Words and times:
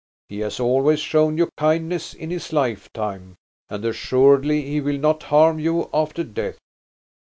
He 0.29 0.39
has 0.39 0.59
always 0.59 0.99
shown 0.99 1.37
you 1.37 1.47
kindness 1.57 2.15
in 2.15 2.31
his 2.31 2.51
lifetime, 2.51 3.35
and 3.69 3.85
assuredly 3.85 4.63
he 4.63 4.81
will 4.81 4.97
not 4.97 5.21
harm 5.21 5.59
you 5.59 5.91
after 5.93 6.23
death. 6.23 6.57